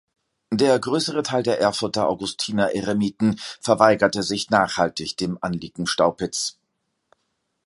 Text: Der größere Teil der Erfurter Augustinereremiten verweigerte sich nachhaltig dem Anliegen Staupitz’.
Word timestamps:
Der 0.49 0.79
größere 0.79 1.21
Teil 1.21 1.43
der 1.43 1.59
Erfurter 1.59 2.09
Augustinereremiten 2.09 3.37
verweigerte 3.59 4.23
sich 4.23 4.49
nachhaltig 4.49 5.15
dem 5.17 5.37
Anliegen 5.41 5.85
Staupitz’. 5.85 6.57